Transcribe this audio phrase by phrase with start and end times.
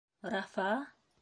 [0.31, 0.79] —Рафа-а?